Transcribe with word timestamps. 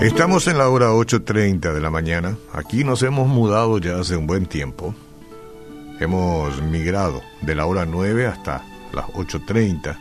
Estamos 0.00 0.46
en 0.46 0.58
la 0.58 0.68
hora 0.68 0.92
8.30 0.92 1.72
de 1.72 1.80
la 1.80 1.90
mañana. 1.90 2.36
Aquí 2.52 2.84
nos 2.84 3.02
hemos 3.02 3.28
mudado 3.28 3.78
ya 3.78 3.98
hace 3.98 4.16
un 4.16 4.26
buen 4.26 4.46
tiempo. 4.46 4.94
Hemos 6.00 6.62
migrado 6.62 7.20
de 7.42 7.54
la 7.54 7.66
hora 7.66 7.84
9 7.84 8.26
hasta 8.26 8.64
las 8.92 9.06
8.30 9.06 9.98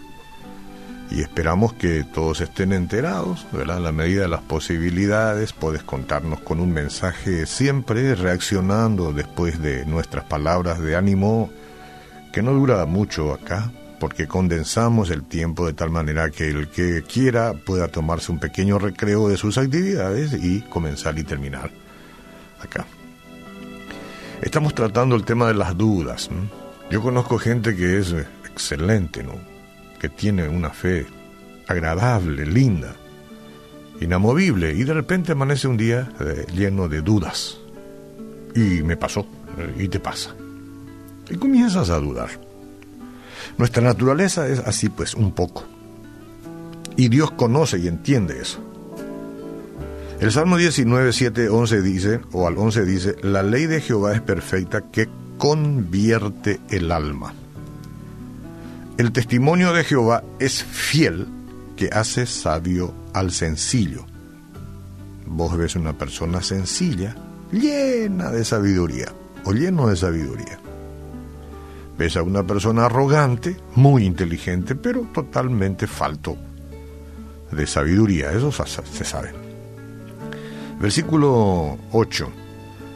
y 1.12 1.22
esperamos 1.22 1.74
que 1.74 2.04
todos 2.04 2.40
estén 2.42 2.72
enterados, 2.72 3.46
¿verdad? 3.52 3.78
A 3.78 3.82
la 3.82 3.92
medida 3.92 4.22
de 4.22 4.28
las 4.28 4.42
posibilidades, 4.42 5.54
puedes 5.54 5.84
contarnos 5.84 6.40
con 6.42 6.60
un 6.60 6.72
mensaje 6.72 7.46
siempre 7.46 8.16
reaccionando 8.16 9.12
después 9.12 9.62
de 9.62 9.86
nuestras 9.86 10.26
palabras 10.26 10.80
de 10.80 10.96
ánimo, 10.96 11.50
que 12.32 12.44
no 12.44 12.54
dura 12.54 12.86
mucho 12.86 13.34
acá, 13.34 13.72
porque 14.00 14.28
condensamos 14.28 15.10
el 15.10 15.24
tiempo 15.24 15.66
de 15.66 15.74
tal 15.74 15.90
manera 15.90 16.30
que 16.30 16.50
el 16.50 16.70
que 16.70 17.04
quiera 17.04 17.54
pueda 17.54 17.88
tomarse 17.88 18.32
un 18.32 18.40
pequeño 18.40 18.80
recreo 18.80 19.28
de 19.28 19.38
sus 19.38 19.58
actividades 19.58 20.34
y 20.34 20.62
comenzar 20.62 21.18
y 21.20 21.24
terminar 21.24 21.70
acá. 22.62 22.86
Estamos 24.42 24.74
tratando 24.74 25.16
el 25.16 25.26
tema 25.26 25.48
de 25.48 25.54
las 25.54 25.78
dudas. 25.78 26.30
Yo 26.90 27.02
conozco 27.02 27.38
gente 27.38 27.76
que 27.76 28.00
es 28.00 28.14
excelente, 28.46 29.22
¿no? 29.24 29.34
que 30.00 30.10
tiene 30.10 30.48
una 30.48 30.70
fe 30.70 31.06
agradable, 31.68 32.46
linda, 32.46 32.96
inamovible, 34.00 34.74
y 34.74 34.84
de 34.84 34.94
repente 34.94 35.34
amanece 35.34 35.68
un 35.68 35.78
día 35.78 36.10
eh, 36.22 36.46
lleno 36.56 36.88
de 36.88 37.02
dudas. 37.02 37.60
Y 38.56 38.82
me 38.82 38.98
pasó, 38.98 39.28
y 39.78 39.88
te 39.90 40.00
pasa. 40.00 40.34
Y 41.30 41.36
comienzas 41.36 41.90
a 41.90 42.00
dudar. 42.00 42.49
Nuestra 43.58 43.82
naturaleza 43.82 44.48
es 44.48 44.60
así 44.60 44.90
pues, 44.90 45.14
un 45.16 45.32
poco. 45.32 45.64
Y 46.96 47.10
Dios 47.10 47.32
conoce 47.32 47.80
y 47.80 47.88
entiende 47.88 48.42
eso. 48.42 48.60
El 50.20 50.32
Salmo 50.34 50.58
19, 50.58 51.14
7, 51.14 51.48
11 51.48 51.82
dice, 51.82 52.20
o 52.34 52.46
al 52.46 52.58
11 52.58 52.86
dice, 52.86 53.16
la 53.24 53.42
ley 53.42 53.68
de 53.68 53.80
Jehová 53.80 54.14
es 54.14 54.22
perfecta 54.22 54.82
que 54.92 55.08
convierte 55.38 56.60
el 56.70 56.92
alma. 56.92 57.34
El 58.98 59.14
testimonio 59.14 59.72
de 59.72 59.86
Jehová 59.86 60.24
es 60.40 60.62
fiel 60.62 61.26
que 61.78 61.90
hace 61.94 62.26
sabio 62.26 62.94
al 63.14 63.32
sencillo. 63.32 64.06
Vos 65.26 65.56
ves 65.56 65.78
una 65.78 65.98
persona 65.98 66.42
sencilla, 66.42 67.16
llena 67.54 68.30
de 68.30 68.44
sabiduría, 68.44 69.14
o 69.46 69.54
lleno 69.54 69.88
de 69.88 69.96
sabiduría. 69.96 70.60
Ves 72.00 72.16
a 72.16 72.24
una 72.24 72.44
persona 72.44 72.86
arrogante, 72.86 73.58
muy 73.76 74.06
inteligente, 74.06 74.74
pero 74.74 75.02
totalmente 75.14 75.86
falto 75.86 76.38
de 77.52 77.68
sabiduría. 77.68 78.32
Eso 78.32 78.54
se 78.54 79.04
sabe. 79.04 79.34
Versículo 80.80 81.78
8. 81.92 82.32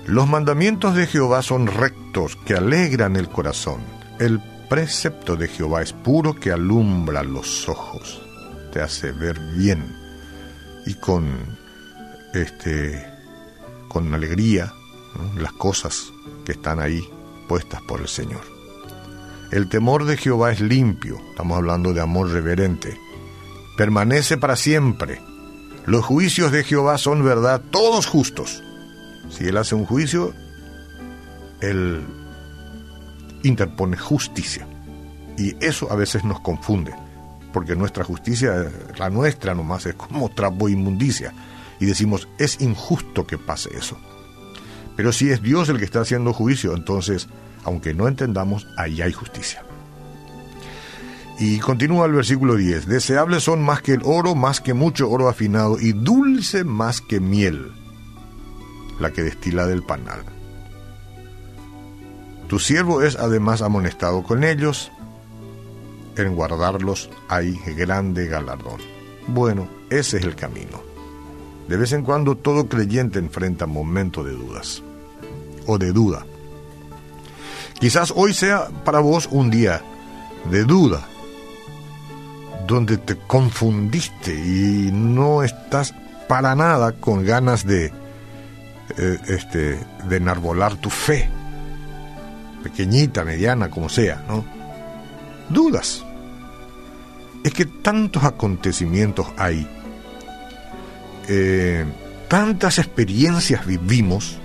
Los 0.07 0.29
mandamientos 0.29 0.95
de 0.95 1.05
Jehová 1.05 1.41
son 1.41 1.67
rectos, 1.67 2.37
que 2.45 2.53
alegran 2.53 3.17
el 3.17 3.27
corazón. 3.27 3.81
El 4.19 4.39
precepto 4.69 5.35
de 5.35 5.49
Jehová 5.49 5.81
es 5.81 5.91
puro 5.91 6.33
que 6.33 6.53
alumbra 6.53 7.23
los 7.23 7.67
ojos, 7.67 8.21
te 8.71 8.81
hace 8.81 9.11
ver 9.11 9.37
bien 9.57 9.83
y 10.85 10.93
con 10.93 11.25
este 12.33 13.05
con 13.89 14.13
alegría 14.13 14.73
las 15.37 15.51
cosas 15.53 16.11
que 16.45 16.53
están 16.53 16.79
ahí 16.79 17.05
puestas 17.49 17.81
por 17.81 17.99
el 17.99 18.07
Señor. 18.07 18.52
El 19.53 19.67
temor 19.67 20.05
de 20.05 20.17
Jehová 20.17 20.51
es 20.51 20.61
limpio, 20.61 21.21
estamos 21.29 21.55
hablando 21.55 21.93
de 21.93 22.01
amor 22.01 22.31
reverente. 22.31 22.99
Permanece 23.77 24.35
para 24.35 24.55
siempre. 24.55 25.21
Los 25.85 26.03
juicios 26.03 26.51
de 26.51 26.63
Jehová 26.63 26.97
son 26.97 27.23
verdad, 27.23 27.61
todos 27.69 28.07
justos. 28.07 28.63
Si 29.29 29.43
Él 29.43 29.57
hace 29.57 29.75
un 29.75 29.85
juicio, 29.85 30.33
Él 31.61 32.01
interpone 33.43 33.95
justicia. 33.95 34.67
Y 35.37 35.55
eso 35.63 35.91
a 35.91 35.95
veces 35.95 36.23
nos 36.23 36.39
confunde, 36.39 36.91
porque 37.53 37.75
nuestra 37.75 38.03
justicia, 38.03 38.71
la 38.97 39.11
nuestra 39.11 39.53
nomás, 39.53 39.85
es 39.85 39.93
como 39.93 40.29
trapo 40.29 40.67
inmundicia. 40.67 41.31
Y 41.79 41.85
decimos, 41.85 42.27
es 42.39 42.59
injusto 42.59 43.27
que 43.27 43.37
pase 43.37 43.69
eso. 43.77 43.99
Pero 44.95 45.11
si 45.11 45.29
es 45.29 45.43
Dios 45.43 45.69
el 45.69 45.77
que 45.77 45.85
está 45.85 46.01
haciendo 46.01 46.33
juicio, 46.33 46.75
entonces, 46.75 47.27
aunque 47.63 47.93
no 47.93 48.07
entendamos, 48.07 48.67
ahí 48.77 49.01
hay 49.01 49.11
justicia. 49.11 49.63
Y 51.39 51.59
continúa 51.59 52.05
el 52.05 52.13
versículo 52.13 52.55
10. 52.55 52.87
Deseables 52.87 53.43
son 53.43 53.61
más 53.63 53.81
que 53.81 53.93
el 53.93 54.01
oro, 54.03 54.35
más 54.35 54.61
que 54.61 54.73
mucho 54.73 55.09
oro 55.09 55.27
afinado, 55.27 55.79
y 55.79 55.93
dulce 55.93 56.63
más 56.63 57.01
que 57.01 57.19
miel, 57.19 57.71
la 58.99 59.11
que 59.11 59.23
destila 59.23 59.65
del 59.65 59.83
panal. 59.83 60.23
Tu 62.47 62.59
siervo 62.59 63.01
es 63.01 63.15
además 63.15 63.61
amonestado 63.61 64.21
con 64.23 64.43
ellos, 64.43 64.91
en 66.17 66.35
guardarlos 66.35 67.09
hay 67.27 67.59
grande 67.75 68.27
galardón. 68.27 68.79
Bueno, 69.27 69.67
ese 69.89 70.17
es 70.17 70.23
el 70.23 70.35
camino. 70.35 70.81
De 71.67 71.77
vez 71.77 71.93
en 71.93 72.03
cuando 72.03 72.35
todo 72.35 72.67
creyente 72.67 73.19
enfrenta 73.19 73.65
momentos 73.65 74.25
de 74.25 74.33
dudas 74.33 74.83
o 75.65 75.77
de 75.77 75.91
duda. 75.91 76.25
Quizás 77.79 78.13
hoy 78.15 78.33
sea 78.33 78.69
para 78.83 78.99
vos 78.99 79.27
un 79.31 79.49
día 79.49 79.81
de 80.49 80.63
duda, 80.63 81.01
donde 82.67 82.97
te 82.97 83.17
confundiste 83.17 84.33
y 84.33 84.91
no 84.91 85.43
estás 85.43 85.93
para 86.27 86.55
nada 86.55 86.93
con 86.93 87.25
ganas 87.25 87.65
de, 87.65 87.91
eh, 88.97 89.19
este, 89.27 89.79
enarbolar 90.09 90.75
tu 90.75 90.89
fe 90.89 91.29
pequeñita, 92.63 93.25
mediana, 93.25 93.69
como 93.69 93.89
sea, 93.89 94.23
¿no? 94.27 94.45
Dudas. 95.49 96.03
Es 97.43 97.53
que 97.53 97.65
tantos 97.65 98.23
acontecimientos 98.23 99.27
hay, 99.37 99.67
eh, 101.27 101.85
tantas 102.29 102.79
experiencias 102.79 103.65
vivimos 103.65 104.37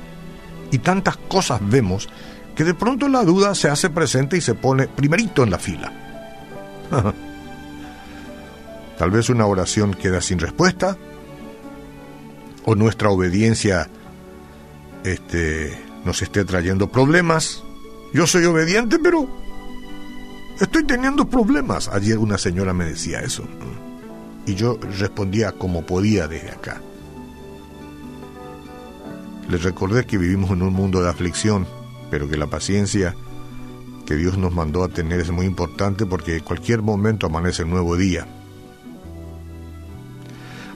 y 0.73 0.79
tantas 0.79 1.17
cosas 1.17 1.61
vemos 1.63 2.09
que 2.59 2.65
de 2.65 2.75
pronto 2.75 3.09
la 3.09 3.23
duda 3.23 3.55
se 3.55 3.69
hace 3.69 3.89
presente 3.89 4.37
y 4.37 4.41
se 4.41 4.55
pone 4.55 4.89
primerito 4.89 5.45
en 5.45 5.51
la 5.51 5.59
fila. 5.59 5.93
Tal 8.99 9.11
vez 9.11 9.31
una 9.31 9.47
oración 9.47 9.95
queda 9.95 10.21
sin 10.21 10.41
respuesta 10.41 10.99
o 12.65 12.75
nuestra 12.75 13.09
obediencia 13.09 13.89
este, 15.05 15.81
nos 16.05 16.21
esté 16.21 16.45
trayendo 16.45 16.91
problemas 16.91 17.63
yo 18.13 18.27
soy 18.27 18.45
obediente, 18.47 18.99
pero 18.99 19.29
estoy 20.61 20.85
teniendo 20.85 21.29
problemas. 21.29 21.89
Ayer 21.89 22.19
una 22.19 22.39
señora 22.39 22.73
me 22.73 22.87
decía 22.87 23.21
eso. 23.21 23.45
Y 24.47 24.55
yo 24.55 24.79
respondía 24.99 25.53
como 25.53 25.85
podía 25.85 26.27
desde 26.27 26.51
acá. 26.51 26.81
Les 29.49 29.63
recordé 29.63 30.07
que 30.07 30.19
vivimos 30.19 30.51
en 30.51 30.63
un 30.63 30.73
mundo 30.73 31.03
de 31.03 31.11
aflicción, 31.11 31.67
pero 32.11 32.29
que 32.29 32.37
la 32.37 32.47
paciencia 32.47 33.15
que 34.07 34.17
Dios 34.17 34.39
nos 34.39 34.55
mandó 34.55 34.83
a 34.83 34.89
tener 34.89 35.21
es 35.21 35.31
muy 35.31 35.47
importante 35.47 36.07
porque 36.07 36.37
en 36.37 36.45
cualquier 36.45 36.81
momento 36.81 37.27
amanece 37.27 37.65
un 37.65 37.71
nuevo 37.71 37.97
día. 37.97 38.27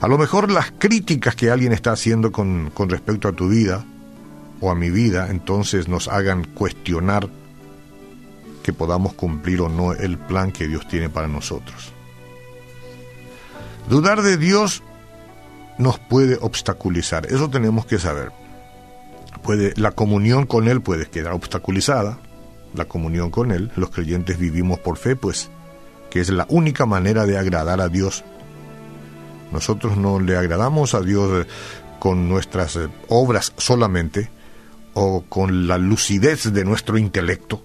A 0.01 0.07
lo 0.07 0.17
mejor 0.17 0.51
las 0.51 0.71
críticas 0.71 1.35
que 1.35 1.49
alguien 1.49 1.73
está 1.73 1.93
haciendo 1.93 2.31
con, 2.31 2.69
con 2.73 2.89
respecto 2.89 3.27
a 3.27 3.31
tu 3.31 3.47
vida 3.47 3.85
o 4.59 4.69
a 4.69 4.75
mi 4.75 4.89
vida 4.89 5.29
entonces 5.29 5.87
nos 5.87 6.07
hagan 6.07 6.43
cuestionar 6.43 7.27
que 8.61 8.73
podamos 8.73 9.13
cumplir 9.13 9.61
o 9.61 9.69
no 9.69 9.93
el 9.93 10.17
plan 10.17 10.51
que 10.51 10.67
Dios 10.67 10.87
tiene 10.87 11.09
para 11.09 11.27
nosotros. 11.27 11.91
Dudar 13.89 14.21
de 14.21 14.37
Dios 14.37 14.83
nos 15.77 15.99
puede 15.99 16.37
obstaculizar, 16.41 17.25
eso 17.25 17.49
tenemos 17.49 17.85
que 17.85 17.99
saber. 17.99 18.31
Puede, 19.43 19.73
la 19.75 19.91
comunión 19.91 20.45
con 20.45 20.69
Él 20.69 20.81
puede 20.81 21.07
quedar 21.07 21.33
obstaculizada, 21.33 22.17
la 22.73 22.85
comunión 22.85 23.29
con 23.29 23.51
Él, 23.51 23.71
los 23.75 23.89
creyentes 23.89 24.37
vivimos 24.37 24.79
por 24.79 24.97
fe, 24.97 25.17
pues, 25.17 25.49
que 26.09 26.21
es 26.21 26.29
la 26.29 26.45
única 26.49 26.85
manera 26.85 27.25
de 27.25 27.37
agradar 27.37 27.81
a 27.81 27.89
Dios. 27.89 28.23
Nosotros 29.51 29.97
no 29.97 30.19
le 30.19 30.37
agradamos 30.37 30.93
a 30.93 31.01
Dios 31.01 31.45
eh, 31.45 31.49
con 31.99 32.29
nuestras 32.29 32.77
eh, 32.77 32.87
obras 33.09 33.53
solamente, 33.57 34.29
o 34.93 35.25
con 35.27 35.67
la 35.67 35.77
lucidez 35.77 36.53
de 36.53 36.63
nuestro 36.63 36.97
intelecto. 36.97 37.61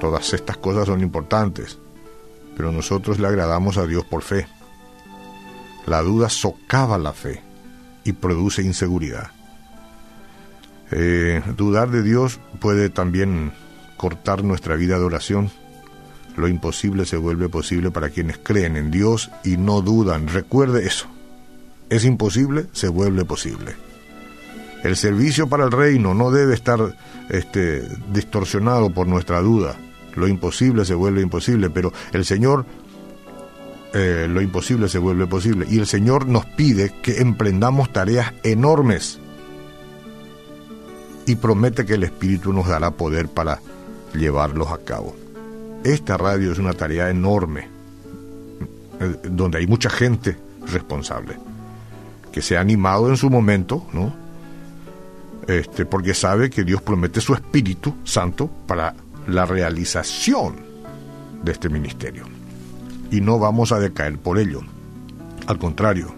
Todas 0.00 0.32
estas 0.32 0.56
cosas 0.56 0.86
son 0.86 1.02
importantes, 1.02 1.78
pero 2.56 2.72
nosotros 2.72 3.20
le 3.20 3.28
agradamos 3.28 3.76
a 3.78 3.86
Dios 3.86 4.04
por 4.04 4.22
fe. 4.22 4.48
La 5.86 6.02
duda 6.02 6.28
socava 6.28 6.98
la 6.98 7.12
fe 7.12 7.51
y 8.04 8.12
produce 8.12 8.62
inseguridad. 8.62 9.30
Eh, 10.90 11.42
dudar 11.56 11.90
de 11.90 12.02
Dios 12.02 12.38
puede 12.60 12.90
también 12.90 13.52
cortar 13.96 14.44
nuestra 14.44 14.76
vida 14.76 14.98
de 14.98 15.04
oración. 15.04 15.50
lo 16.36 16.48
imposible 16.48 17.04
se 17.04 17.18
vuelve 17.18 17.50
posible 17.50 17.90
para 17.90 18.08
quienes 18.08 18.38
creen 18.38 18.76
en 18.76 18.90
Dios 18.90 19.30
y 19.44 19.58
no 19.58 19.82
dudan. 19.82 20.28
Recuerde 20.28 20.86
eso. 20.86 21.06
Es 21.90 22.06
imposible, 22.06 22.66
se 22.72 22.88
vuelve 22.88 23.26
posible. 23.26 23.76
El 24.82 24.96
servicio 24.96 25.48
para 25.48 25.64
el 25.64 25.70
reino 25.70 26.14
no 26.14 26.30
debe 26.30 26.54
estar 26.54 26.96
este, 27.28 27.86
distorsionado 28.12 28.90
por 28.90 29.06
nuestra 29.06 29.40
duda. 29.40 29.76
Lo 30.14 30.26
imposible 30.26 30.84
se 30.84 30.94
vuelve 30.94 31.22
imposible, 31.22 31.70
pero 31.70 31.92
el 32.12 32.24
Señor, 32.24 32.66
eh, 33.94 34.26
lo 34.28 34.40
imposible 34.40 34.88
se 34.88 34.98
vuelve 34.98 35.26
posible. 35.26 35.66
Y 35.68 35.78
el 35.78 35.86
Señor 35.86 36.26
nos 36.26 36.46
pide 36.46 36.94
que 37.02 37.20
emprendamos 37.20 37.92
tareas 37.92 38.32
enormes. 38.42 39.18
Y 41.26 41.36
promete 41.36 41.84
que 41.84 41.94
el 41.94 42.04
Espíritu 42.04 42.52
nos 42.52 42.68
dará 42.68 42.90
poder 42.92 43.28
para 43.28 43.60
llevarlos 44.14 44.68
a 44.68 44.78
cabo. 44.78 45.14
Esta 45.84 46.16
radio 46.16 46.52
es 46.52 46.58
una 46.58 46.72
tarea 46.72 47.10
enorme, 47.10 47.68
eh, 49.00 49.16
donde 49.24 49.58
hay 49.58 49.66
mucha 49.66 49.90
gente 49.90 50.36
responsable, 50.66 51.36
que 52.30 52.40
se 52.40 52.56
ha 52.56 52.60
animado 52.60 53.08
en 53.08 53.16
su 53.16 53.30
momento, 53.30 53.86
¿no? 53.92 54.14
Este, 55.46 55.84
porque 55.84 56.14
sabe 56.14 56.50
que 56.50 56.64
Dios 56.64 56.82
promete 56.82 57.20
su 57.20 57.34
Espíritu 57.34 57.96
Santo 58.04 58.48
para 58.66 58.94
la 59.26 59.44
realización 59.44 60.56
de 61.42 61.52
este 61.52 61.68
ministerio. 61.68 62.41
Y 63.12 63.20
no 63.20 63.38
vamos 63.38 63.70
a 63.70 63.78
decaer 63.78 64.18
por 64.18 64.38
ello. 64.38 64.62
Al 65.46 65.58
contrario. 65.58 66.12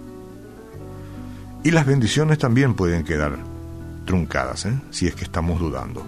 Y 1.65 1.73
las 1.73 1.85
bendiciones 1.85 2.39
también 2.39 2.75
pueden 2.75 3.05
quedar 3.05 3.37
truncadas, 4.07 4.65
¿eh? 4.65 4.81
si 4.91 5.07
es 5.07 5.15
que 5.15 5.25
estamos 5.25 5.59
dudando. 5.59 6.07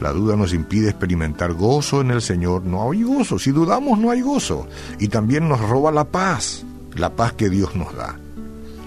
La 0.00 0.12
duda 0.12 0.36
nos 0.36 0.52
impide 0.52 0.90
experimentar 0.90 1.54
gozo 1.54 2.02
en 2.02 2.10
el 2.10 2.20
Señor. 2.20 2.64
No 2.64 2.90
hay 2.90 3.04
gozo. 3.04 3.38
Si 3.38 3.52
dudamos, 3.52 3.98
no 3.98 4.10
hay 4.10 4.20
gozo. 4.20 4.68
Y 4.98 5.08
también 5.08 5.48
nos 5.48 5.60
roba 5.60 5.90
la 5.90 6.04
paz, 6.04 6.64
la 6.94 7.10
paz 7.10 7.32
que 7.32 7.48
Dios 7.48 7.74
nos 7.74 7.94
da. 7.94 8.18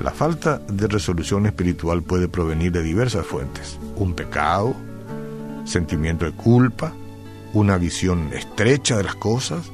La 0.02 0.12
falta 0.12 0.60
de 0.68 0.88
resolución 0.88 1.48
espiritual 1.48 2.04
puede 2.04 2.28
provenir 2.28 2.72
de 2.72 2.84
diversas 2.84 3.26
fuentes. 3.26 3.80
Un 3.96 4.14
pecado, 4.14 4.76
sentimiento 5.64 6.26
de 6.26 6.34
culpa, 6.34 6.94
una 7.54 7.78
visión 7.78 8.32
estrecha 8.34 8.98
de 8.98 9.06
las 9.06 9.16
cosas 9.16 9.72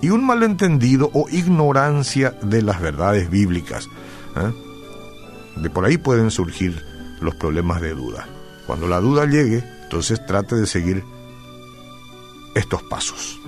y 0.00 0.10
un 0.10 0.24
malentendido 0.24 1.10
o 1.12 1.28
ignorancia 1.30 2.30
de 2.42 2.62
las 2.62 2.80
verdades 2.80 3.30
bíblicas. 3.30 3.88
¿eh? 4.36 4.52
De 5.60 5.70
por 5.70 5.84
ahí 5.84 5.98
pueden 5.98 6.30
surgir 6.30 6.82
los 7.20 7.34
problemas 7.34 7.80
de 7.80 7.94
duda. 7.94 8.26
Cuando 8.66 8.86
la 8.88 9.00
duda 9.00 9.26
llegue, 9.26 9.64
entonces 9.82 10.24
trate 10.26 10.56
de 10.56 10.66
seguir 10.66 11.04
estos 12.54 12.82
pasos. 12.82 13.40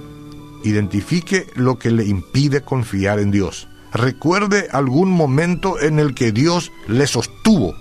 Identifique 0.64 1.46
lo 1.54 1.78
que 1.78 1.90
le 1.90 2.04
impide 2.04 2.62
confiar 2.62 3.19
en 3.19 3.31
Dios. 3.31 3.69
Recuerde 3.93 4.69
algún 4.72 5.10
momento 5.10 5.81
en 5.81 5.98
el 5.98 6.14
que 6.14 6.32
Dios 6.32 6.72
le 6.88 7.06
sostuvo, 7.06 7.75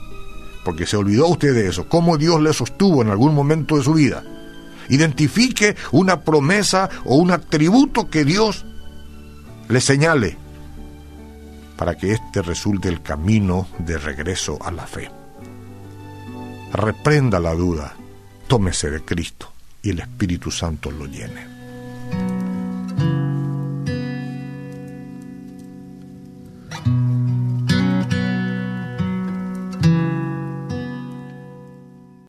porque 0.65 0.85
se 0.85 0.97
olvidó 0.97 1.27
usted 1.27 1.53
de 1.53 1.67
eso, 1.67 1.88
cómo 1.88 2.17
Dios 2.17 2.41
le 2.41 2.53
sostuvo 2.53 3.01
en 3.01 3.09
algún 3.09 3.33
momento 3.33 3.77
de 3.77 3.83
su 3.83 3.94
vida. 3.94 4.24
Identifique 4.91 5.75
una 5.91 6.21
promesa 6.21 6.89
o 7.05 7.15
un 7.15 7.31
atributo 7.31 8.09
que 8.09 8.23
Dios 8.23 8.65
le 9.67 9.81
señale 9.81 10.38
para 11.75 11.97
que 11.97 12.13
éste 12.13 12.43
resulte 12.43 12.89
el 12.89 13.01
camino 13.01 13.67
de 13.79 13.97
regreso 13.97 14.59
a 14.61 14.71
la 14.71 14.85
fe. 14.85 15.09
Reprenda 16.73 17.39
la 17.39 17.55
duda 17.55 17.95
tómese 18.51 18.89
de 18.89 18.99
Cristo 18.99 19.49
y 19.81 19.91
el 19.91 19.99
Espíritu 19.99 20.51
Santo 20.51 20.91
lo 20.91 21.05
llene. 21.05 21.61